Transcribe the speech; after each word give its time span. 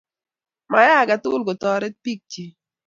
mayay 0.71 0.99
aketugul 1.01 1.41
koteret 1.47 1.95
biik 2.03 2.21
chii. 2.31 2.51